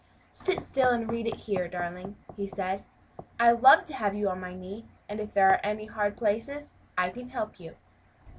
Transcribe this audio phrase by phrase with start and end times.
[0.33, 2.83] "Sit still and read it here, darling," he said,
[3.39, 6.73] "I love to have you on my knee, and if there are any hard places
[6.97, 7.75] I can help you."